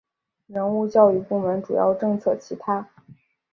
[0.47, 2.89] 人物教育部门主要政策其他